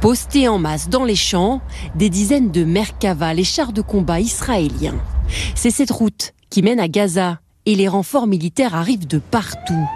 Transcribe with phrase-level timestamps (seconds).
[0.00, 1.60] Postés en masse dans les champs,
[1.96, 5.00] des dizaines de Merkava, les chars de combat israéliens.
[5.54, 9.88] C'est cette route qui mène à Gaza et les renforts militaires arrivent de partout.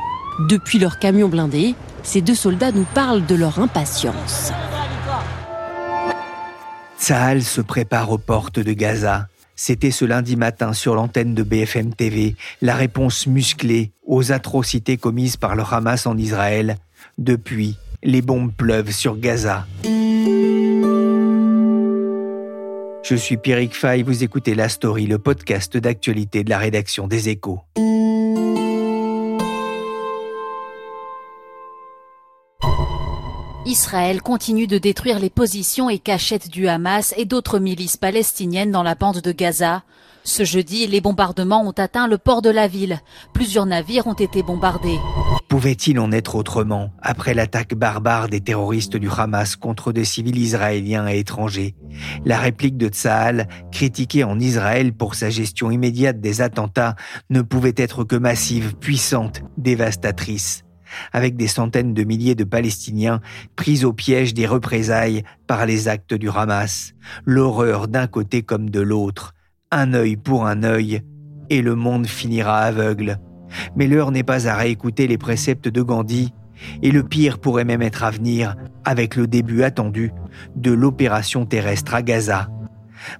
[0.48, 4.52] Depuis leur camion blindé, ces deux soldats nous parlent de leur impatience.
[6.98, 9.28] Tsahal se prépare aux portes de Gaza.
[9.56, 15.36] C'était ce lundi matin sur l'antenne de BFM TV, la réponse musclée aux atrocités commises
[15.36, 16.76] par le Hamas en Israël.
[17.18, 19.66] Depuis, les bombes pleuvent sur Gaza.
[23.04, 27.28] Je suis Pierrick Fay, vous écoutez La Story, le podcast d'actualité de la rédaction des
[27.28, 27.60] Échos.
[33.64, 38.82] Israël continue de détruire les positions et cachettes du Hamas et d'autres milices palestiniennes dans
[38.82, 39.82] la bande de Gaza.
[40.24, 43.00] Ce jeudi, les bombardements ont atteint le port de la ville.
[43.32, 44.98] Plusieurs navires ont été bombardés.
[45.48, 51.08] Pouvait-il en être autrement après l'attaque barbare des terroristes du Hamas contre des civils israéliens
[51.08, 51.74] et étrangers?
[52.24, 56.94] La réplique de Tsahal, critiquée en Israël pour sa gestion immédiate des attentats,
[57.28, 60.64] ne pouvait être que massive, puissante, dévastatrice
[61.12, 63.22] avec des centaines de milliers de Palestiniens
[63.56, 66.92] pris au piège des représailles par les actes du Hamas,
[67.24, 69.32] l'horreur d'un côté comme de l'autre,
[69.72, 71.02] un œil pour un œil,
[71.50, 73.18] et le monde finira aveugle.
[73.76, 76.32] Mais l'heure n'est pas à réécouter les préceptes de Gandhi,
[76.82, 80.12] et le pire pourrait même être à venir avec le début attendu
[80.54, 82.48] de l'opération terrestre à Gaza.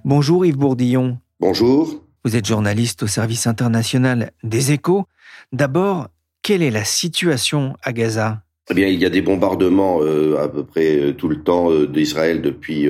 [0.05, 1.19] Bonjour Yves Bourdillon.
[1.39, 2.03] Bonjour.
[2.23, 5.05] Vous êtes journaliste au service international des échos.
[5.51, 6.07] D'abord,
[6.41, 8.43] quelle est la situation à Gaza?
[8.69, 11.69] Eh bien, il y a des bombardements euh, à peu près euh, tout le temps
[11.69, 12.87] euh, d'Israël depuis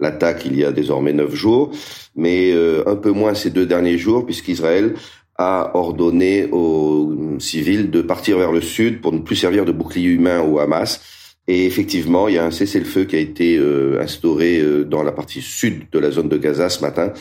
[0.00, 1.72] l'attaque il y a désormais neuf jours,
[2.16, 2.52] mais
[2.86, 4.94] un peu moins ces deux derniers jours, puisqu'Israël
[5.36, 10.10] a ordonné aux civils de partir vers le sud pour ne plus servir de bouclier
[10.10, 11.00] humain au Hamas.
[11.48, 13.60] Et effectivement, il y a un cessez-le-feu qui a été
[14.00, 17.12] instauré dans la partie sud de la zone de Gaza ce matin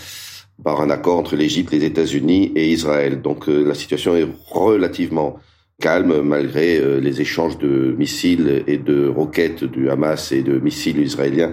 [0.62, 3.22] par un accord entre l'Égypte, les États-Unis et Israël.
[3.22, 5.38] Donc euh, la situation est relativement
[5.84, 11.02] calme malgré euh, les échanges de missiles et de roquettes du Hamas et de missiles
[11.02, 11.52] israéliens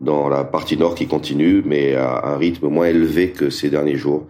[0.00, 3.96] dans la partie nord qui continue, mais à un rythme moins élevé que ces derniers
[3.96, 4.26] jours.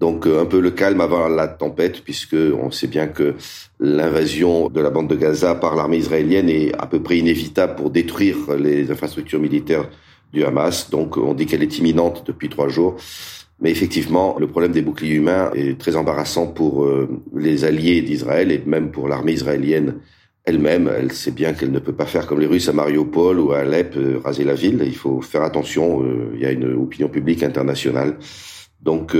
[0.00, 3.34] Donc euh, un peu le calme avant la tempête, puisque on sait bien que
[3.78, 7.90] l'invasion de la bande de Gaza par l'armée israélienne est à peu près inévitable pour
[7.90, 9.88] détruire les infrastructures militaires
[10.32, 10.90] du Hamas.
[10.90, 12.96] Donc on dit qu'elle est imminente depuis trois jours.
[13.64, 18.52] Mais effectivement, le problème des boucliers humains est très embarrassant pour euh, les alliés d'Israël
[18.52, 19.94] et même pour l'armée israélienne
[20.44, 20.90] elle-même.
[20.94, 23.60] Elle sait bien qu'elle ne peut pas faire comme les Russes à Mariupol ou à
[23.60, 24.82] Alep, euh, raser la ville.
[24.84, 26.04] Il faut faire attention.
[26.04, 28.18] Euh, il y a une opinion publique internationale.
[28.82, 29.16] Donc,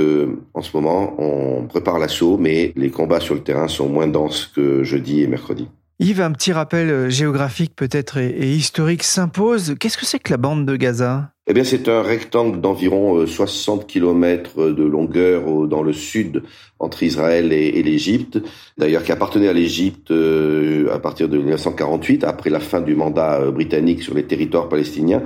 [0.52, 4.52] en ce moment, on prépare l'assaut, mais les combats sur le terrain sont moins denses
[4.54, 5.68] que jeudi et mercredi.
[6.00, 9.74] Yves, un petit rappel géographique peut-être et, historique s'impose.
[9.80, 11.33] Qu'est-ce que c'est que la bande de Gaza?
[11.46, 16.42] Eh bien, c'est un rectangle d'environ 60 euh, km de longueur dans le sud
[16.78, 18.40] entre Israël et, l'Égypte.
[18.78, 23.50] D'ailleurs, qui appartenait à l'Égypte euh, à partir de 1948, après la fin du mandat
[23.50, 25.22] britannique sur les territoires palestiniens,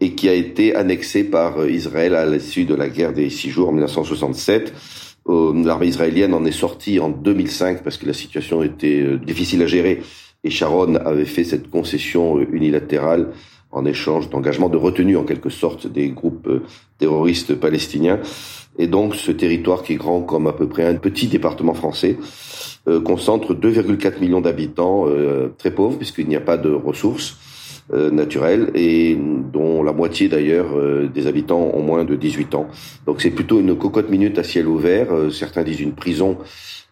[0.00, 3.68] et qui a été annexé par Israël à l'issue de la guerre des six jours
[3.68, 4.72] en 1967.
[5.28, 9.62] Euh, l'armée israélienne en est sortie en 2005 parce que la situation était euh, difficile
[9.62, 10.00] à gérer
[10.42, 13.32] et Sharon avait fait cette concession euh, unilatérale
[13.70, 16.48] en échange d'engagement de retenue en quelque sorte des groupes
[16.98, 18.20] terroristes palestiniens.
[18.78, 22.16] Et donc ce territoire qui est grand comme à peu près un petit département français
[23.04, 25.06] concentre 2,4 millions d'habitants
[25.58, 27.36] très pauvres puisqu'il n'y a pas de ressources
[27.90, 32.68] euh, naturelle et dont la moitié d'ailleurs euh, des habitants ont moins de 18 ans.
[33.06, 35.10] Donc c'est plutôt une cocotte minute à ciel ouvert.
[35.10, 36.36] Euh, certains disent une prison.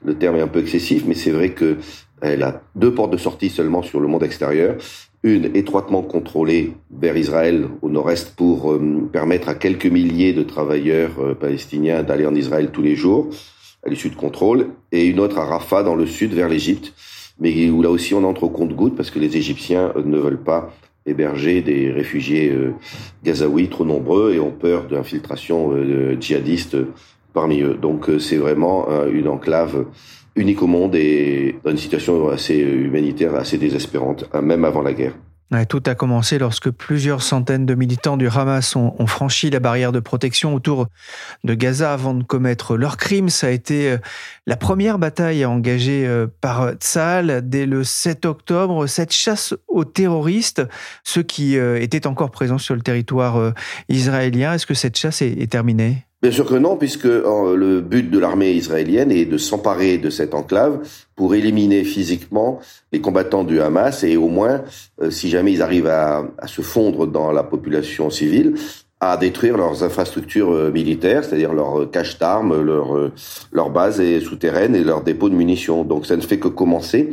[0.03, 1.77] Le terme est un peu excessif, mais c'est vrai que
[2.23, 4.77] elle a deux portes de sortie seulement sur le monde extérieur.
[5.27, 8.79] Une étroitement contrôlée vers Israël au nord-est pour
[9.11, 13.31] permettre à quelques milliers de travailleurs palestiniens d'aller en Israël tous les jours
[13.87, 16.93] à l'issue de contrôle, et une autre à Rafah dans le sud vers l'Égypte,
[17.39, 20.73] mais où là aussi on entre au compte-goutte parce que les Égyptiens ne veulent pas
[21.07, 22.75] héberger des réfugiés euh,
[23.23, 26.77] gazaouis trop nombreux et ont peur d'infiltration euh, djihadiste
[27.33, 27.75] parmi eux.
[27.75, 29.87] Donc euh, c'est vraiment une enclave
[30.37, 35.15] unique au monde et dans une situation assez humanitaire, assez désespérante, même avant la guerre
[35.69, 40.01] tout a commencé lorsque plusieurs centaines de militants du Hamas ont, franchi la barrière de
[40.01, 40.89] protection autour
[41.45, 43.29] de Gaza avant de commettre leur crime.
[43.29, 43.99] Ça a été euh,
[44.47, 48.87] la première bataille engagée euh, par Tsahal dès le 7 octobre.
[48.87, 50.63] Cette chasse aux terroristes,
[51.05, 53.53] ceux qui euh, étaient encore présents sur le territoire
[53.89, 56.06] israélien, est-ce que cette chasse est terminée?
[56.23, 60.33] Bien sûr que non, puisque le but de l'armée israélienne est de s'emparer de cette
[60.33, 60.81] enclave
[61.15, 62.59] pour éliminer physiquement
[62.91, 64.63] les combattants du Hamas et au moins,
[65.03, 68.55] euh, si jamais ils arrivent à, se fondre dans la population civile,
[68.99, 73.13] à détruire leurs infrastructures euh, militaires, c'est-à-dire leurs euh, caches d'armes, leurs
[73.53, 75.85] leur bases souterraines et leurs dépôts de munitions.
[75.85, 77.11] Donc ça ne fait que commencer.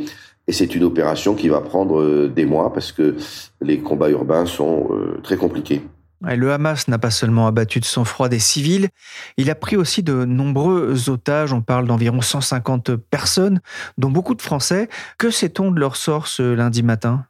[0.48, 3.16] Et c'est une opération qui va prendre des mois parce que
[3.60, 4.88] les combats urbains sont
[5.22, 5.82] très compliqués.
[6.22, 8.88] Le Hamas n'a pas seulement abattu de sang-froid des civils,
[9.36, 11.52] il a pris aussi de nombreux otages.
[11.52, 13.60] On parle d'environ 150 personnes,
[13.98, 14.88] dont beaucoup de Français.
[15.18, 17.26] Que sait-on de leur sort ce lundi matin?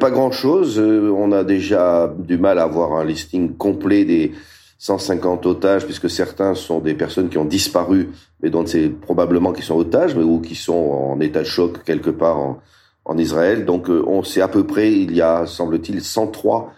[0.00, 0.78] Pas grand-chose.
[0.78, 4.32] Euh, on a déjà du mal à avoir un listing complet des
[4.78, 8.10] 150 otages, puisque certains sont des personnes qui ont disparu,
[8.42, 11.84] mais dont c'est probablement qui sont otages, mais ou qui sont en état de choc
[11.84, 12.60] quelque part en,
[13.04, 13.64] en Israël.
[13.64, 16.72] Donc euh, on sait à peu près, il y a, semble-t-il, 103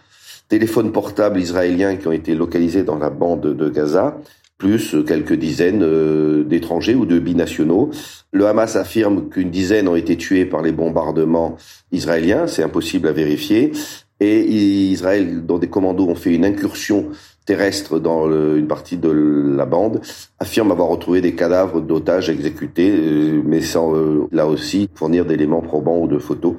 [0.51, 4.17] téléphones portables israéliens qui ont été localisés dans la bande de Gaza,
[4.57, 7.89] plus quelques dizaines euh, d'étrangers ou de binationaux.
[8.33, 11.55] Le Hamas affirme qu'une dizaine ont été tués par les bombardements
[11.93, 13.71] israéliens, c'est impossible à vérifier.
[14.19, 17.07] Et Israël, dont des commandos ont fait une incursion
[17.45, 19.09] terrestre dans une partie de
[19.55, 20.01] la bande,
[20.37, 25.61] affirme avoir retrouvé des cadavres d'otages exécutés, euh, mais sans euh, là aussi fournir d'éléments
[25.61, 26.55] probants ou de photos.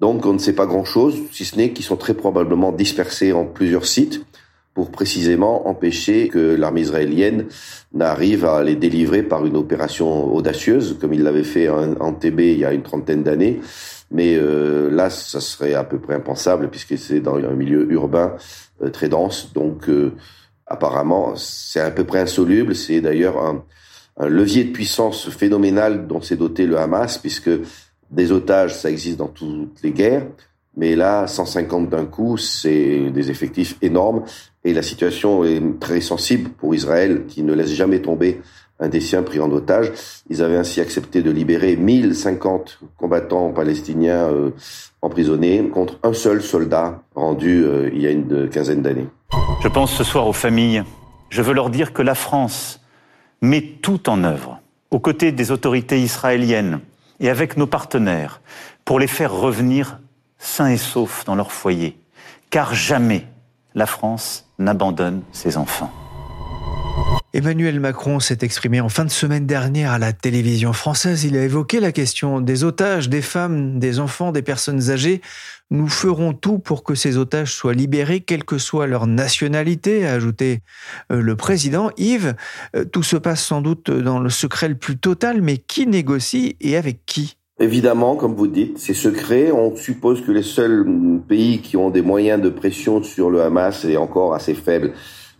[0.00, 3.46] Donc on ne sait pas grand-chose, si ce n'est qu'ils sont très probablement dispersés en
[3.46, 4.24] plusieurs sites
[4.74, 7.46] pour précisément empêcher que l'armée israélienne
[7.92, 12.58] n'arrive à les délivrer par une opération audacieuse, comme il l'avait fait en, TB il
[12.58, 13.60] y a une trentaine d'années.
[14.10, 18.36] Mais euh, là, ça serait à peu près impensable, puisque c'est dans un milieu urbain
[18.82, 19.52] euh, très dense.
[19.54, 20.12] Donc euh,
[20.66, 22.74] apparemment, c'est à peu près insoluble.
[22.74, 23.64] C'est d'ailleurs un,
[24.16, 27.50] un levier de puissance phénoménal dont s'est doté le Hamas, puisque
[28.14, 30.26] des otages, ça existe dans toutes les guerres,
[30.76, 34.24] mais là, 150 d'un coup, c'est des effectifs énormes
[34.64, 38.40] et la situation est très sensible pour Israël qui ne laisse jamais tomber
[38.80, 39.92] un des siens pris en otage.
[40.30, 44.50] Ils avaient ainsi accepté de libérer 1050 combattants palestiniens euh,
[45.00, 49.06] emprisonnés contre un seul soldat rendu euh, il y a une quinzaine d'années.
[49.62, 50.82] Je pense ce soir aux familles.
[51.30, 52.80] Je veux leur dire que la France
[53.40, 54.60] met tout en œuvre
[54.90, 56.80] aux côtés des autorités israéliennes
[57.20, 58.40] et avec nos partenaires
[58.84, 59.98] pour les faire revenir
[60.38, 61.98] sains et saufs dans leur foyer.
[62.50, 63.26] Car jamais
[63.74, 65.92] la France n'abandonne ses enfants.
[67.34, 71.24] Emmanuel Macron s'est exprimé en fin de semaine dernière à la télévision française.
[71.24, 75.20] Il a évoqué la question des otages, des femmes, des enfants, des personnes âgées.
[75.70, 80.12] Nous ferons tout pour que ces otages soient libérés, quelle que soit leur nationalité, a
[80.12, 80.60] ajouté
[81.10, 81.90] euh, le président.
[81.96, 82.34] Yves,
[82.76, 86.56] euh, tout se passe sans doute dans le secret le plus total, mais qui négocie
[86.60, 87.36] et avec qui?
[87.60, 89.52] Évidemment, comme vous dites, c'est secret.
[89.52, 90.86] On suppose que les seuls
[91.28, 94.92] pays qui ont des moyens de pression sur le Hamas est encore assez faible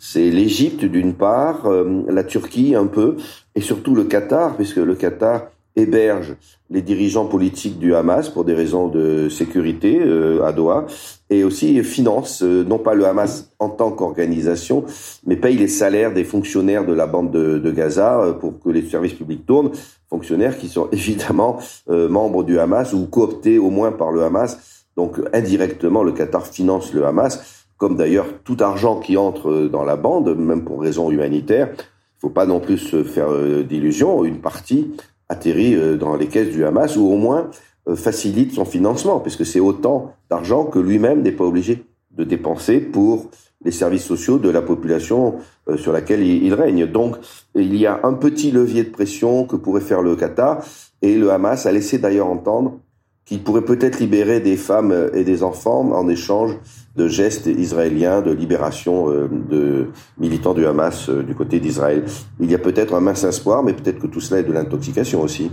[0.06, 3.16] c'est l'Égypte d'une part, euh, la Turquie un peu,
[3.54, 6.36] et surtout le Qatar, puisque le Qatar héberge
[6.70, 10.86] les dirigeants politiques du Hamas pour des raisons de sécurité euh, à Doha,
[11.30, 14.84] et aussi finance, euh, non pas le Hamas en tant qu'organisation,
[15.26, 19.14] mais paye les salaires des fonctionnaires de la bande de, Gaza pour que les services
[19.14, 19.72] publics tournent,
[20.08, 21.58] fonctionnaires qui sont évidemment
[21.88, 24.84] membres du Hamas ou cooptés au moins par le Hamas.
[24.96, 29.96] Donc indirectement, le Qatar finance le Hamas comme d'ailleurs tout argent qui entre dans la
[29.96, 34.40] bande, même pour raison humanitaire, il faut pas non plus se faire euh, d'illusions, une
[34.40, 34.92] partie
[35.34, 37.50] atterrit euh, dans les caisses du Hamas ou au moins
[37.88, 42.80] euh, facilite son financement, puisque c'est autant d'argent que lui-même n'est pas obligé de dépenser
[42.80, 43.30] pour
[43.64, 45.36] les services sociaux de la population
[45.76, 46.86] sur laquelle il règne.
[46.86, 47.16] Donc
[47.54, 50.62] il y a un petit levier de pression que pourrait faire le Qatar,
[51.02, 52.78] et le Hamas a laissé d'ailleurs entendre
[53.26, 56.56] qu'il pourrait peut-être libérer des femmes et des enfants en échange
[56.96, 59.88] de gestes israéliens de libération euh, de
[60.18, 62.04] militants du Hamas euh, du côté d'Israël.
[62.40, 65.22] Il y a peut-être un mince espoir, mais peut-être que tout cela est de l'intoxication
[65.22, 65.50] aussi.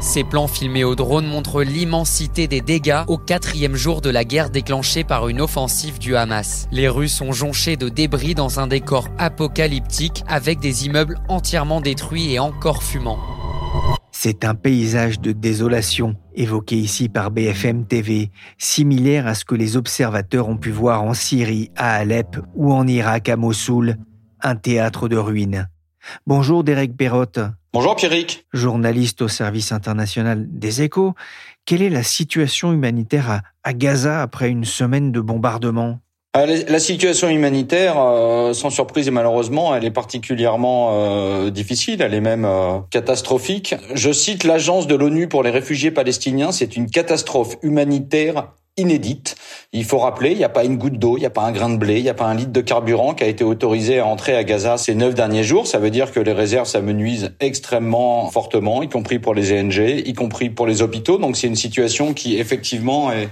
[0.00, 4.50] Ces plans filmés au drone montrent l'immensité des dégâts au quatrième jour de la guerre
[4.50, 6.68] déclenchée par une offensive du Hamas.
[6.70, 12.34] Les rues sont jonchées de débris dans un décor apocalyptique avec des immeubles entièrement détruits
[12.34, 13.18] et encore fumants.
[14.26, 19.76] C'est un paysage de désolation évoqué ici par BFM TV, similaire à ce que les
[19.76, 23.98] observateurs ont pu voir en Syrie, à Alep ou en Irak, à Mossoul,
[24.40, 25.68] un théâtre de ruines.
[26.26, 27.40] Bonjour Derek Perrotte.
[27.74, 28.46] Bonjour Pierrick.
[28.54, 31.14] Journaliste au service international des échos.
[31.66, 36.00] Quelle est la situation humanitaire à, Gaza après une semaine de bombardements?
[36.34, 42.20] La situation humanitaire, euh, sans surprise et malheureusement, elle est particulièrement euh, difficile, elle est
[42.20, 42.48] même
[42.90, 43.76] catastrophique.
[43.94, 49.36] Je cite l'agence de l'ONU pour les réfugiés palestiniens, c'est une catastrophe humanitaire inédite.
[49.72, 51.52] Il faut rappeler, il n'y a pas une goutte d'eau, il n'y a pas un
[51.52, 54.00] grain de blé, il n'y a pas un litre de carburant qui a été autorisé
[54.00, 55.66] à entrer à Gaza ces neuf derniers jours.
[55.66, 60.12] Ça veut dire que les réserves s'amenuisent extrêmement fortement, y compris pour les ONG, y
[60.14, 61.18] compris pour les hôpitaux.
[61.18, 63.28] Donc c'est une situation qui effectivement est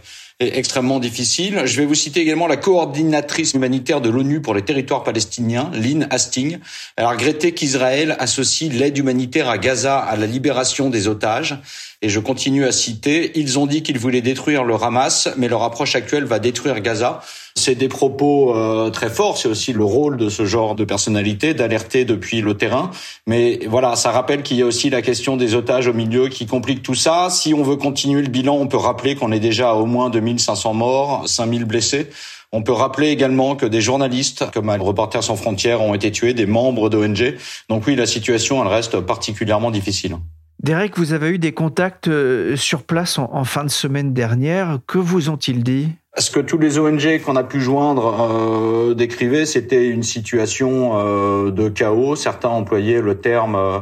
[0.48, 1.62] extrêmement difficile.
[1.64, 6.06] Je vais vous citer également la coordinatrice humanitaire de l'ONU pour les territoires palestiniens, Lynn
[6.10, 6.58] Hastings.
[6.96, 11.58] Elle a regretté qu'Israël associe l'aide humanitaire à Gaza à la libération des otages.
[12.04, 15.62] Et je continue à citer, ils ont dit qu'ils voulaient détruire le Hamas, mais leur
[15.62, 17.20] approche actuelle va détruire Gaza.
[17.54, 21.54] C'est des propos euh, très forts, c'est aussi le rôle de ce genre de personnalité
[21.54, 22.90] d'alerter depuis le terrain.
[23.28, 26.46] Mais voilà, ça rappelle qu'il y a aussi la question des otages au milieu qui
[26.46, 27.28] complique tout ça.
[27.30, 30.10] Si on veut continuer le bilan, on peut rappeler qu'on est déjà à au moins
[30.10, 32.08] 2500 morts, 5000 blessés.
[32.50, 36.46] On peut rappeler également que des journalistes, comme Reporters sans frontières, ont été tués, des
[36.46, 37.36] membres d'ONG.
[37.68, 40.16] Donc oui, la situation, elle reste particulièrement difficile.
[40.62, 44.78] Derek, vous avez eu des contacts euh, sur place en, fin de semaine dernière.
[44.86, 45.88] Que vous ont-ils dit?
[46.16, 51.50] Ce que tous les ONG qu'on a pu joindre euh, décrivaient, c'était une situation euh,
[51.50, 52.14] de chaos.
[52.14, 53.78] Certains employaient le terme euh,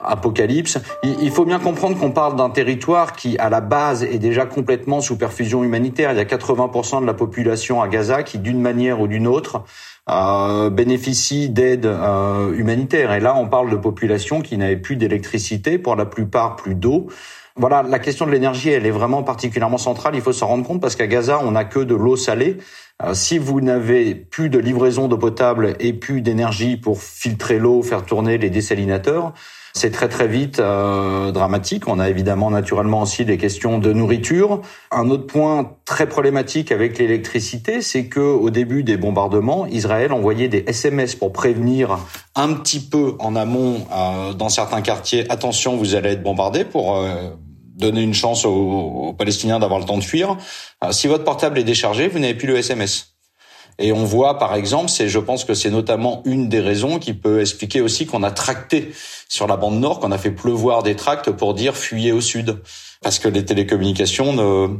[0.00, 0.78] apocalypse.
[1.04, 5.00] Il, faut bien comprendre qu'on parle d'un territoire qui, à la base, est déjà complètement
[5.00, 6.12] sous perfusion humanitaire.
[6.12, 9.62] Il y a 80% de la population à Gaza qui, d'une manière ou d'une autre,
[10.10, 13.12] euh, bénéficie d'aide euh, humanitaire.
[13.12, 17.08] Et là, on parle de populations qui n'avaient plus d'électricité, pour la plupart plus d'eau.
[17.56, 20.14] Voilà, la question de l'énergie, elle est vraiment particulièrement centrale.
[20.14, 22.56] Il faut s'en rendre compte parce qu'à Gaza, on n'a que de l'eau salée.
[23.02, 27.82] Euh, si vous n'avez plus de livraison d'eau potable et plus d'énergie pour filtrer l'eau,
[27.82, 29.34] faire tourner les désalinateurs,
[29.78, 31.86] c'est très très vite euh, dramatique.
[31.86, 34.60] On a évidemment naturellement aussi des questions de nourriture.
[34.90, 40.48] Un autre point très problématique avec l'électricité, c'est que au début des bombardements, Israël envoyait
[40.48, 41.98] des SMS pour prévenir
[42.34, 46.96] un petit peu en amont euh, dans certains quartiers attention, vous allez être bombardé pour
[46.96, 47.30] euh,
[47.76, 50.36] donner une chance aux, aux Palestiniens d'avoir le temps de fuir.
[50.90, 53.17] si votre portable est déchargé, vous n'avez plus le SMS.
[53.78, 57.14] Et on voit, par exemple, c'est, je pense que c'est notamment une des raisons qui
[57.14, 58.92] peut expliquer aussi qu'on a tracté
[59.28, 62.58] sur la bande nord, qu'on a fait pleuvoir des tracts pour dire fuyez au sud,
[63.02, 64.78] parce que les télécommunications ne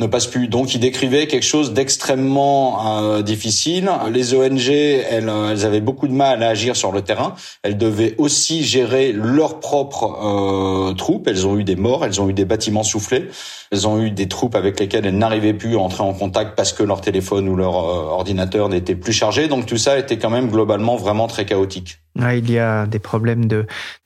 [0.00, 0.48] ne passe plus.
[0.48, 3.90] Donc, il décrivait quelque chose d'extrêmement euh, difficile.
[4.10, 7.34] Les ONG, elles, elles avaient beaucoup de mal à agir sur le terrain.
[7.62, 11.28] Elles devaient aussi gérer leurs propres euh, troupes.
[11.28, 13.28] Elles ont eu des morts, elles ont eu des bâtiments soufflés,
[13.70, 16.72] elles ont eu des troupes avec lesquelles elles n'arrivaient plus à entrer en contact parce
[16.72, 19.46] que leur téléphone ou leur euh, ordinateur n'était plus chargé.
[19.46, 21.98] Donc, tout ça était quand même globalement vraiment très chaotique.
[22.16, 23.46] Il y a des problèmes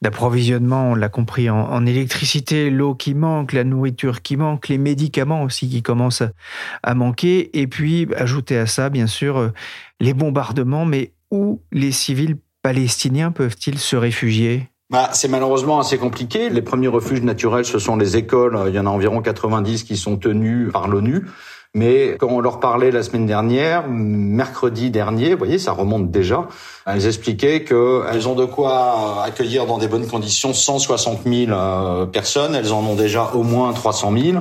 [0.00, 5.42] d'approvisionnement, on l'a compris, en, électricité, l'eau qui manque, la nourriture qui manque, les médicaments
[5.42, 6.22] aussi qui commence
[6.82, 7.58] à manquer.
[7.58, 9.52] Et puis, ajouter à ça, bien sûr, euh,
[10.00, 14.68] les bombardements, mais où les civils palestiniens peuvent-ils se réfugier?
[14.88, 16.48] Bah, c'est malheureusement assez compliqué.
[16.48, 18.56] Les premiers refuges naturels, ce sont les écoles.
[18.68, 21.26] Il y en a environ 90 qui sont tenus par l'ONU.
[21.76, 26.48] Mais quand on leur parlait la semaine dernière, mercredi dernier, vous voyez, ça remonte déjà,
[26.86, 32.54] elles expliquaient qu'elles ont de quoi accueillir dans des bonnes conditions 160 000 euh, personnes.
[32.54, 34.38] Elles en ont déjà au moins 300 000.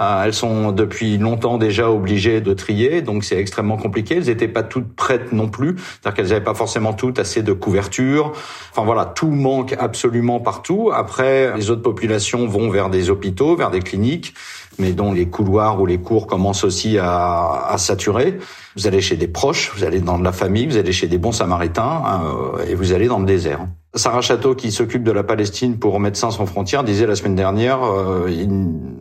[0.00, 4.16] Euh, elles sont depuis longtemps déjà obligées de trier, donc c'est extrêmement compliqué.
[4.16, 7.52] Elles n'étaient pas toutes prêtes non plus, c'est-à-dire qu'elles n'avaient pas forcément toutes assez de
[7.52, 8.32] couverture.
[8.70, 10.90] Enfin voilà, tout manque absolument partout.
[10.94, 14.32] Après, les autres populations vont vers des hôpitaux, vers des cliniques
[14.78, 18.38] mais dont les couloirs ou les cours commencent aussi à, à, saturer.
[18.76, 21.18] Vous allez chez des proches, vous allez dans de la famille, vous allez chez des
[21.18, 23.66] bons samaritains euh, et vous allez dans le désert.
[23.94, 27.82] Sarah Château, qui s'occupe de la Palestine pour Médecins sans frontières, disait la semaine dernière
[27.82, 28.30] euh,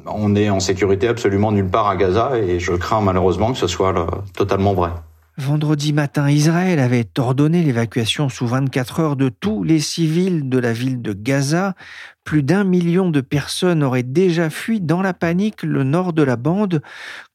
[0.05, 3.67] on est en sécurité absolument nulle part à Gaza et je crains malheureusement que ce
[3.67, 3.93] soit
[4.35, 4.91] totalement vrai.
[5.39, 10.73] Vendredi matin, Israël avait ordonné l'évacuation sous 24 heures de tous les civils de la
[10.73, 11.75] ville de Gaza.
[12.23, 16.37] Plus d'un million de personnes auraient déjà fui dans la panique le nord de la
[16.37, 16.81] bande.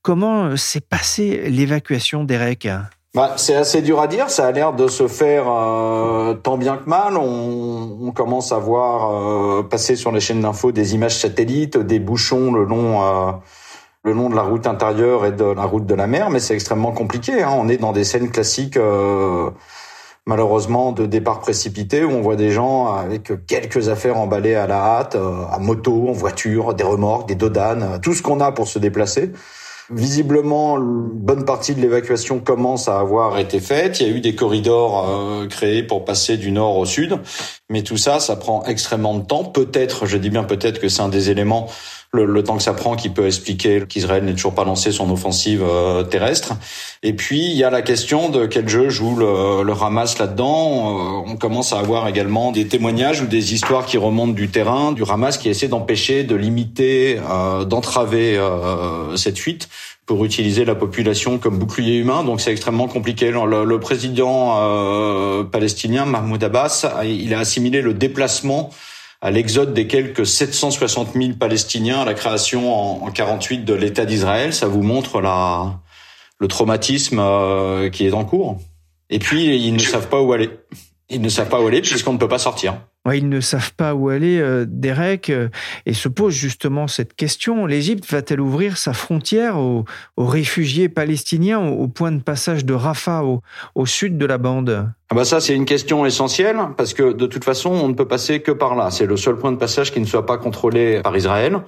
[0.02, 2.68] Comment s'est passée l'évacuation d'Erek?
[3.14, 4.30] Bah, c'est assez dur à dire.
[4.30, 7.16] Ça a l'air de se faire euh, tant bien que mal.
[7.16, 12.52] On, commence à voir euh, passer sur les chaînes d'infos des images satellites, des bouchons
[12.52, 13.32] le long euh,
[14.04, 16.54] le long de la route intérieure et de la route de la mer, mais c'est
[16.54, 17.42] extrêmement compliqué.
[17.42, 17.52] Hein.
[17.56, 19.50] On est dans des scènes classiques, euh,
[20.26, 24.78] malheureusement, de départ précipité, où on voit des gens avec quelques affaires emballées à la
[24.78, 28.66] hâte, euh, à moto, en voiture, des remorques, des dodanes, tout ce qu'on a pour
[28.66, 29.30] se déplacer.
[29.90, 34.00] Visiblement, une bonne partie de l'évacuation commence à avoir été faite.
[34.00, 37.18] Il y a eu des corridors euh, créés pour passer du nord au sud,
[37.68, 39.44] mais tout ça, ça prend extrêmement de temps.
[39.44, 41.68] Peut-être, je dis bien peut-être que c'est un des éléments
[42.14, 45.62] le, temps que ça prend qui peut expliquer qu'Israël n'ait toujours pas lancé son offensive
[45.66, 46.52] euh, terrestre.
[47.02, 51.24] Et puis il y a la question de quel jeu joue le, le là-dedans.
[51.24, 54.92] Euh, on commence à avoir également des témoignages ou des histoires qui remontent du terrain
[54.92, 58.38] du Hamas qui essaie d'empêcher, de limiter, euh, d'entraver
[59.16, 59.68] cette fuite
[60.04, 62.24] pour utiliser la population comme bouclier humain.
[62.24, 63.30] Donc c'est extrêmement compliqué.
[63.30, 68.70] Le, le président palestinien Mahmoud Abbas, il a assimilé le déplacement
[69.22, 74.04] à l'exode des quelques 760 000 Palestiniens à la création en, en 48 de l'État
[74.04, 74.52] d'Israël.
[74.52, 75.80] Ça vous montre la,
[76.40, 78.58] le traumatisme euh, qui est en cours.
[79.10, 80.50] Et puis, ils ne savent pas où aller.
[81.08, 82.74] Ils ne savent pas où aller puisqu'on ne peut pas sortir.
[83.10, 85.48] Ils ne savent pas où aller, euh, Derek, euh,
[85.86, 87.66] et se pose justement cette question.
[87.66, 89.84] L'Égypte va-t-elle ouvrir sa frontière aux,
[90.16, 93.42] réfugiés palestiniens au, point de passage de Rafah, au,
[93.74, 94.88] au sud de la bande?
[95.10, 98.08] Ah bah ça c'est une question essentielle parce que de toute façon on ne peut
[98.08, 98.90] passer que par là.
[98.90, 101.60] C'est le seul point de passage qui ne soit pas contrôlé par Israël.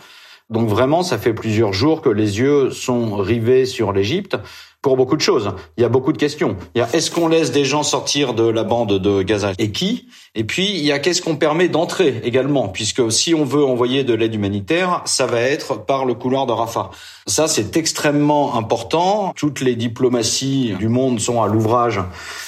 [0.50, 4.36] Donc vraiment ça fait plusieurs jours que les yeux sont rivés sur l'Égypte
[4.82, 5.50] pour beaucoup de choses.
[5.76, 6.56] Il y a beaucoup de questions.
[6.74, 9.52] Il y a est-ce qu'on laisse des gens sortir de la bande de Gaza?
[9.58, 10.08] Et qui?
[10.36, 14.02] Et puis il y a qu'est-ce qu'on permet d'entrer également, puisque si on veut envoyer
[14.02, 16.90] de l'aide humanitaire, ça va être par le couloir de Rafah.
[17.26, 19.32] Ça c'est extrêmement important.
[19.36, 22.00] Toutes les diplomaties du monde sont à l'ouvrage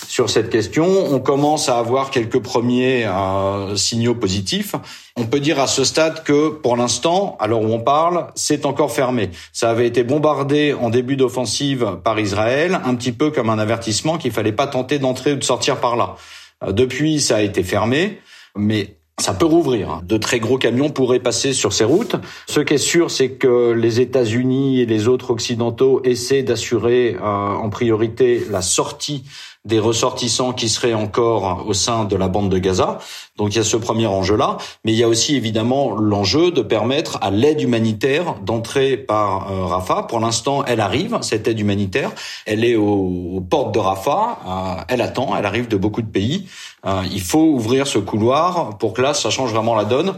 [0.09, 0.87] sur cette question.
[1.13, 4.75] On commence à avoir quelques premiers euh, signaux positifs.
[5.17, 8.67] On peut dire à ce stade que pour l'instant, à l'heure où on parle, c'est
[8.67, 9.31] encore fermé.
[9.53, 14.19] Ça avait été bombardé en début d'offensive par Israël, un petit peu comme un avertissement
[14.19, 16.17] qu'il fallait pas tenter d'entrer ou de sortir par là.
[16.65, 18.21] Euh, depuis, ça a été fermé,
[18.57, 20.03] mais ça peut rouvrir.
[20.03, 22.17] De très gros camions pourraient passer sur ces routes.
[22.47, 27.23] Ce qui est sûr, c'est que les États-Unis et les autres occidentaux essaient d'assurer euh,
[27.23, 29.25] en priorité la sortie
[29.67, 32.99] des ressortissants qui seraient encore au sein de la bande de Gaza.
[33.37, 36.63] Donc il y a ce premier enjeu-là, mais il y a aussi évidemment l'enjeu de
[36.63, 40.05] permettre à l'aide humanitaire d'entrer par euh, Rafah.
[40.05, 42.13] Pour l'instant, elle arrive, cette aide humanitaire.
[42.47, 46.49] Elle est aux, portes de Rafah, euh, elle attend, elle arrive de beaucoup de pays.
[46.87, 50.15] Euh, il faut ouvrir ce couloir pour que là, ça change vraiment la donne.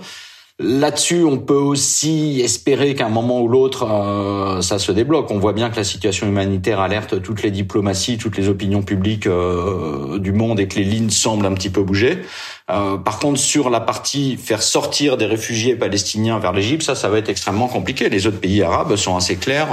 [0.61, 5.31] Là-dessus, on peut aussi espérer qu'à un moment ou l'autre, euh, ça se débloque.
[5.31, 9.29] On voit bien que la situation humanitaire alerte toutes les diplomaties, toutes les opinions publiques
[9.29, 12.23] euh, du monde et que les lignes semblent un petit peu bouger.
[12.71, 17.09] Euh, par contre, sur la partie faire sortir des réfugiés palestiniens vers l'Égypte, ça, ça
[17.09, 18.09] va être extrêmement compliqué.
[18.09, 19.69] Les autres pays arabes sont assez clairs,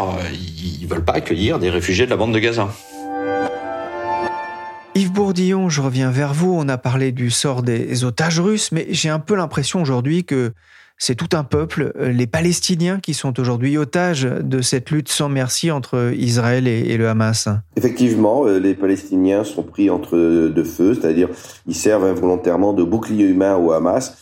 [0.80, 2.70] ils veulent pas accueillir des réfugiés de la bande de Gaza.
[4.98, 6.56] Yves Bourdillon, je reviens vers vous.
[6.58, 10.54] On a parlé du sort des otages russes, mais j'ai un peu l'impression aujourd'hui que
[10.98, 15.28] c'est tout un peuple, euh, les Palestiniens, qui sont aujourd'hui otages de cette lutte sans
[15.28, 17.50] merci entre Israël et, le Hamas.
[17.76, 20.16] Effectivement, euh, les Palestiniens sont pris entre
[20.48, 21.28] deux feux, c'est-à-dire
[21.68, 24.16] ils servent involontairement de bouclier humain au Hamas,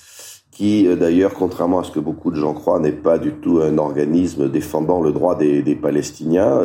[0.52, 3.62] qui euh, d'ailleurs, contrairement à ce que beaucoup de gens croient, n'est pas du tout
[3.62, 6.60] un organisme défendant le droit des, des Palestiniens.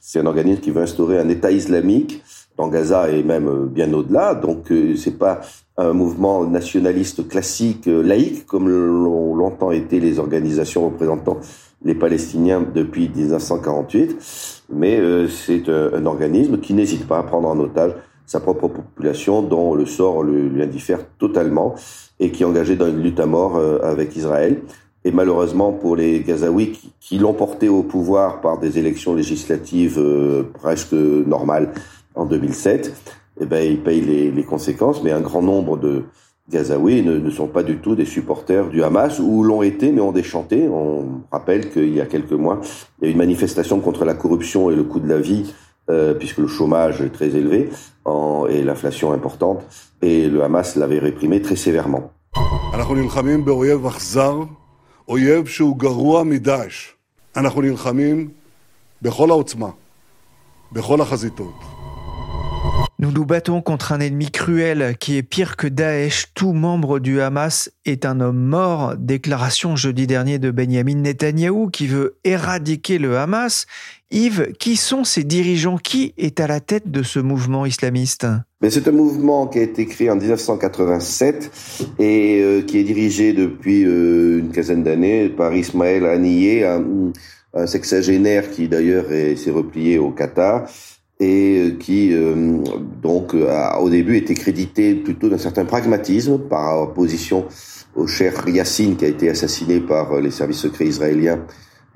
[0.00, 2.24] C'est un organisme qui veut instaurer un État islamique
[2.56, 4.34] dans Gaza et même bien au-delà.
[4.34, 5.40] Donc c'est pas
[5.78, 11.38] un mouvement nationaliste classique euh, laïque, comme l'ont longtemps été les organisations représentant
[11.84, 17.58] les Palestiniens depuis 1948, mais euh, c'est un, organisme qui n'hésite pas à prendre en
[17.60, 17.92] otage
[18.24, 21.74] sa propre population dont le sort lui, indiffère totalement
[22.18, 24.62] et qui est engagé dans une lutte à mort euh, avec Israël.
[25.04, 30.02] Et malheureusement pour les Gazaouis qui, qui l'ont porté au pouvoir par des élections législatives
[30.54, 31.72] presque normales
[32.15, 32.93] en 2007,
[33.39, 36.03] eh ben, ils payent les, les, conséquences, mais un grand nombre de
[36.49, 40.01] Gazaouis ne, ne, sont pas du tout des supporters du Hamas, ou l'ont été, mais
[40.01, 40.67] ont déchanté.
[40.67, 42.59] On rappelle qu'il y a quelques mois,
[42.99, 45.53] il y a eu une manifestation contre la corruption et le coût de la vie,
[45.89, 47.69] euh, puisque le chômage est très élevé
[48.05, 49.63] en, et l'inflation importante,
[50.01, 52.11] et le Hamas l'avait réprimé très sévèrement.
[57.35, 58.29] אנחנו נלחמים
[59.01, 59.69] בכל העוצמה,
[60.71, 61.74] בכל החזיתות.
[62.98, 66.28] Nous nous battons contre un ennemi cruel qui est pire que Daesh.
[66.32, 68.94] Tout membre du Hamas est un homme mort.
[68.96, 73.66] Déclaration jeudi dernier de Benjamin Netanyahou qui veut éradiquer le Hamas.
[74.10, 75.76] Yves, qui sont ces dirigeants?
[75.76, 78.26] Qui est à la tête de ce mouvement islamiste?
[78.66, 81.50] C'est un mouvement qui a été créé en 1987
[81.98, 88.50] et euh, qui est dirigé depuis euh, une quinzaine d'années par Ismaël Haniyeh, un sexagénaire
[88.50, 89.04] qui d'ailleurs
[89.36, 90.66] s'est replié au Qatar
[91.18, 92.58] et euh, qui euh,
[93.02, 97.46] donc a au début été crédité plutôt d'un certain pragmatisme par opposition
[97.94, 101.40] au cher Yassine qui a été assassiné par euh, les services secrets israéliens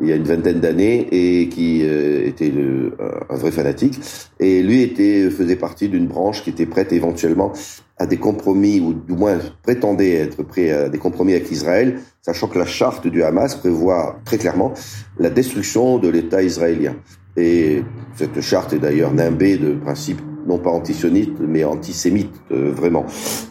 [0.01, 2.97] il y a une vingtaine d'années et qui euh, était le,
[3.29, 3.99] un vrai fanatique.
[4.39, 7.53] Et lui était faisait partie d'une branche qui était prête éventuellement
[7.99, 12.49] à des compromis ou du moins prétendait être prêt à des compromis avec Israël, sachant
[12.49, 14.73] que la charte du Hamas prévoit très clairement
[15.19, 16.97] la destruction de l'État israélien.
[17.41, 17.83] Et
[18.17, 23.07] cette charte est d'ailleurs nimbée de principes non pas antisionistes, mais antisémites, euh, vraiment.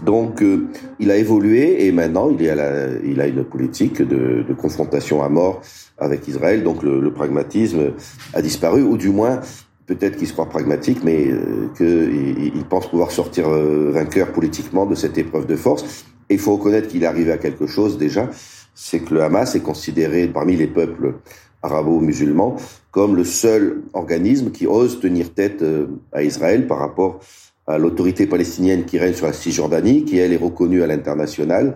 [0.06, 0.67] Donc, euh,
[0.99, 5.62] il a évolué et maintenant, il, a une politique de, confrontation à mort
[5.97, 6.63] avec Israël.
[6.63, 7.93] Donc, le, pragmatisme
[8.34, 9.39] a disparu, ou du moins,
[9.86, 14.95] peut-être qu'il se croit pragmatique, mais euh, qu'il il pense pouvoir sortir vainqueur politiquement de
[14.95, 16.06] cette épreuve de force.
[16.30, 18.30] Et il faut reconnaître qu'il est arrivé à quelque chose déjà,
[18.75, 21.15] c'est que le Hamas est considéré parmi les peuples
[21.62, 22.58] arabo-musulmans
[22.91, 27.19] comme le seul organisme qui ose tenir tête euh, à Israël par rapport
[27.67, 31.76] à l'autorité palestinienne qui règne sur la Cisjordanie, qui elle est reconnue à l'international,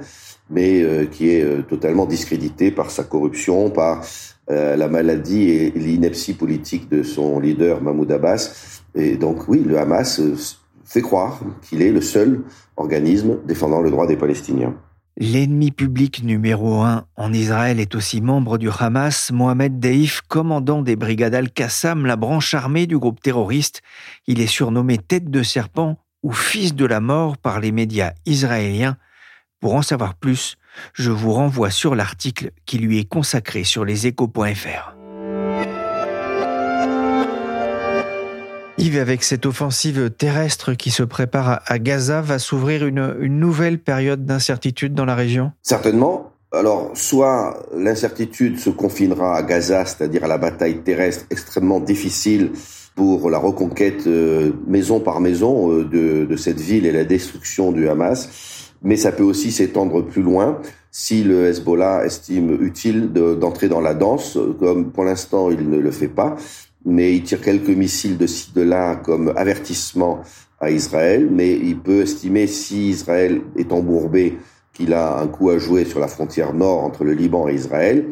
[0.49, 4.03] mais euh, qui est euh, totalement discréditée par sa corruption, par
[4.49, 8.81] la maladie et l'ineptie politique de son leader Mahmoud Abbas.
[8.93, 10.19] Et donc oui, le Hamas
[10.83, 12.41] fait croire qu'il est le seul
[12.75, 14.75] organisme défendant le droit des Palestiniens.
[15.17, 20.95] L'ennemi public numéro un en Israël est aussi membre du Hamas, Mohamed Deif, commandant des
[20.95, 23.83] brigades Al-Qassam, la branche armée du groupe terroriste.
[24.25, 28.97] Il est surnommé tête de serpent ou fils de la mort par les médias israéliens.
[29.59, 30.57] Pour en savoir plus,
[30.93, 34.92] je vous renvoie sur l'article qui lui est consacré sur leséchos.fr.
[38.83, 44.93] Avec cette offensive terrestre qui se prépare à Gaza, va s'ouvrir une, nouvelle période d'incertitude
[44.93, 45.53] dans la région?
[45.61, 46.33] Certainement.
[46.51, 52.51] Alors, soit l'incertitude se confinera à Gaza, c'est-à-dire à la bataille terrestre extrêmement difficile
[52.93, 57.87] pour la reconquête euh, maison par maison euh, de, cette ville et la destruction du
[57.87, 60.59] Hamas, mais ça peut aussi s'étendre plus loin
[60.91, 65.89] si le Hezbollah estime utile d'entrer dans la danse, comme pour l'instant il ne le
[65.89, 66.35] fait pas
[66.85, 70.21] mais il tire quelques missiles de ci, de là comme avertissement
[70.59, 74.37] à Israël, mais il peut estimer si Israël est embourbé
[74.73, 78.05] qu'il a un coup à jouer sur la frontière nord entre le Liban et Israël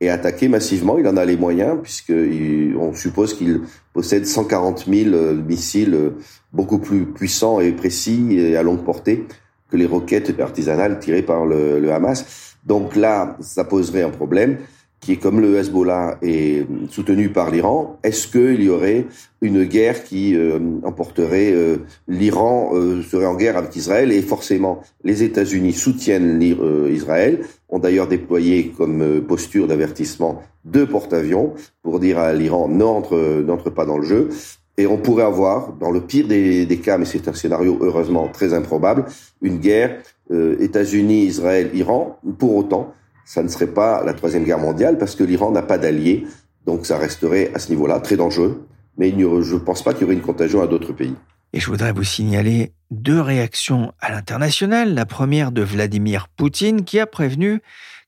[0.00, 0.98] et attaquer massivement.
[0.98, 3.62] Il en a les moyens puisqu'on suppose qu'il
[3.92, 6.10] possède 140 000 euh, missiles euh,
[6.52, 9.26] beaucoup plus puissants et précis et à longue portée
[9.70, 12.56] que les roquettes artisanales tirées par le Hamas.
[12.64, 14.58] Donc là, ça poserait un problème
[15.00, 19.06] qui est comme le Hezbollah est soutenu par l'Iran, est-ce qu'il y aurait
[19.40, 24.82] une guerre qui euh, emporterait euh, l'Iran euh, serait en guerre avec Israël et forcément
[25.04, 26.42] les États-Unis soutiennent
[26.90, 33.70] Israël, ont d'ailleurs déployé comme posture d'avertissement deux porte-avions pour dire à l'Iran n'entre n'entre
[33.70, 34.28] pas dans le jeu.
[34.76, 38.28] Et on pourrait avoir, dans le pire des, des cas, mais c'est un scénario heureusement
[38.28, 39.06] très improbable,
[39.42, 39.98] une guerre
[40.30, 42.18] États-Unis, Israël, Iran.
[42.38, 42.94] Pour autant,
[43.28, 46.26] ça ne serait pas la troisième guerre mondiale parce que l'Iran n'a pas d'alliés,
[46.64, 48.66] donc ça resterait à ce niveau-là très dangereux.
[48.96, 51.14] Mais je ne pense pas qu'il y aurait une contagion à d'autres pays.
[51.52, 54.94] Et je voudrais vous signaler deux réactions à l'international.
[54.94, 57.60] La première de Vladimir Poutine qui a prévenu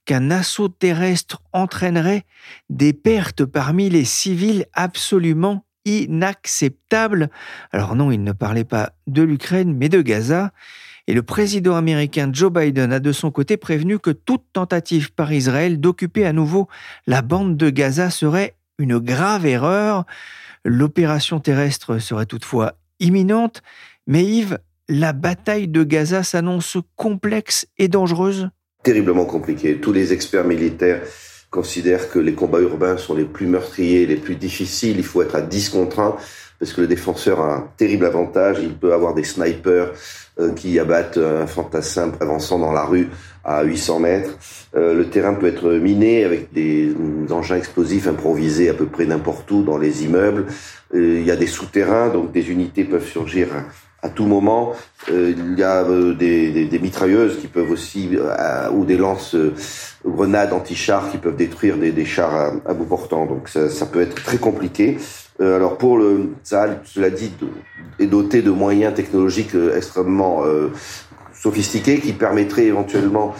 [0.06, 2.24] qu'un assaut terrestre entraînerait
[2.70, 7.28] des pertes parmi les civils absolument inacceptables.
[7.72, 10.50] Alors non, il ne parlait pas de l'Ukraine, mais de Gaza.
[11.10, 15.32] Et le président américain Joe Biden a de son côté prévenu que toute tentative par
[15.32, 16.68] Israël d'occuper à nouveau
[17.08, 20.04] la bande de Gaza serait une grave erreur.
[20.64, 23.60] L'opération terrestre serait toutefois imminente,
[24.06, 28.48] mais Yves, la bataille de Gaza s'annonce complexe et dangereuse
[28.84, 29.78] Terriblement compliquée.
[29.78, 31.02] Tous les experts militaires
[31.50, 34.98] considèrent que les combats urbains sont les plus meurtriers, les plus difficiles.
[34.98, 36.16] Il faut être à 10 contre 1
[36.60, 38.58] parce que le défenseur a un terrible avantage.
[38.62, 39.92] Il peut avoir des snipers
[40.38, 43.08] euh, qui abattent un fantassin avançant dans la rue
[43.44, 44.38] à 800 mètres.
[44.76, 46.94] Euh, le terrain peut être miné avec des
[47.30, 50.46] engins explosifs improvisés à peu près n'importe où dans les immeubles.
[50.94, 53.48] Euh, il y a des souterrains, donc des unités peuvent surgir
[54.02, 54.72] à tout moment.
[55.08, 55.84] il y a
[56.14, 58.10] des, des, mitrailleuses qui peuvent aussi,
[58.72, 59.36] ou des lances
[60.06, 63.26] grenades anti-chars qui peuvent détruire des, des chars à, bout portant.
[63.26, 64.98] Donc ça, ça, peut être très compliqué.
[65.40, 67.32] Euh, alors pour le ça, cela dit,
[67.98, 70.68] est doté de moyens technologiques euh, extrêmement euh,
[71.34, 73.34] sophistiqués qui permettraient éventuellement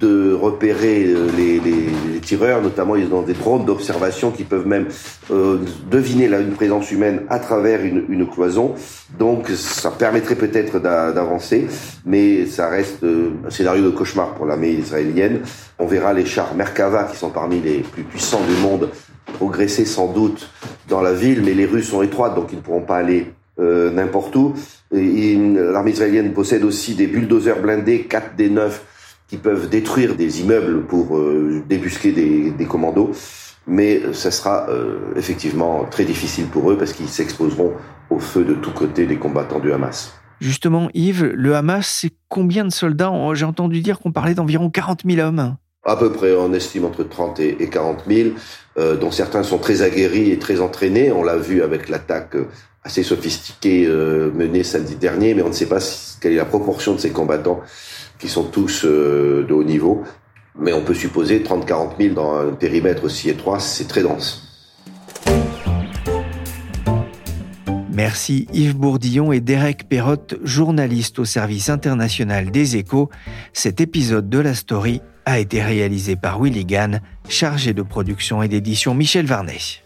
[0.00, 1.04] de repérer
[1.36, 4.88] les, les, les, tireurs, notamment ils ont des drones d'observation qui peuvent même
[5.30, 5.58] euh,
[5.90, 8.74] deviner là, une présence humaine à travers une, une cloison.
[9.18, 11.66] Donc ça permettrait peut-être d'avancer,
[12.04, 15.40] mais ça reste un scénario de cauchemar pour l'armée israélienne.
[15.78, 18.90] On verra les chars Merkava qui sont parmi les plus puissants du monde
[19.34, 20.50] progresser sans doute
[20.88, 23.90] dans la ville, mais les rues sont étroites, donc ils ne pourront pas aller euh,
[23.90, 24.54] n'importe où.
[24.92, 28.82] L'armée israélienne possède aussi des bulldozers blindés, 4 des 9,
[29.28, 33.12] qui peuvent détruire des immeubles pour euh, débusquer des, des, commandos.
[33.66, 34.68] mais ça sera
[35.16, 37.72] effectivement très difficile pour eux parce qu'ils s'exposeront
[38.10, 40.12] au feu de tous côtés des combattants du Hamas.
[40.40, 43.12] Justement, Yves, le Hamas, c'est combien de soldats?
[43.32, 45.56] J'ai entendu dire qu'on parlait d'environ 40 000 hommes.
[45.84, 48.30] À peu près, on estime entre 30 et 40 000,
[48.76, 51.12] euh, dont certains sont très aguerris et très entraînés.
[51.12, 52.48] On l'a vu avec l'attaque euh,
[52.82, 55.78] assez sophistiquée euh, menée samedi dernier, mais on ne sait pas
[56.20, 57.60] quelle est la proportion de ces combattants
[58.18, 60.04] qui sont tous de haut niveau.
[60.58, 64.42] Mais on peut supposer 30-40 000 dans un périmètre aussi étroit, c'est très dense.
[67.96, 73.08] Merci Yves Bourdillon et Derek Perrotte, journaliste au service international des échos.
[73.54, 78.48] Cet épisode de la story a été réalisé par Willy Gann, chargé de production et
[78.48, 79.85] d'édition Michel Varnet.